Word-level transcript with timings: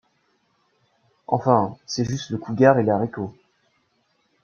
Enfin, 1.27 1.77
c'est 1.85 2.05
juste 2.09 2.31
le 2.31 2.39
couguar 2.39 2.79
et 2.79 2.83
les 2.83 2.89
haricots. 2.89 3.35